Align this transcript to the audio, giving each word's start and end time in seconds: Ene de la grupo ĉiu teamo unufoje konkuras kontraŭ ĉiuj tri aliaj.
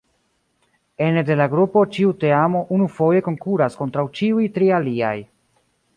Ene 1.07 1.23
de 1.27 1.35
la 1.41 1.45
grupo 1.51 1.83
ĉiu 1.97 2.15
teamo 2.23 2.63
unufoje 2.77 3.21
konkuras 3.29 3.77
kontraŭ 3.83 4.09
ĉiuj 4.21 4.51
tri 4.57 4.75
aliaj. 4.79 5.17